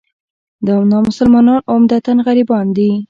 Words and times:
دا 0.67 0.75
نامسلمانان 0.91 1.59
عمدتاً 1.73 2.13
غربیان 2.25 2.67
دي. 2.77 2.91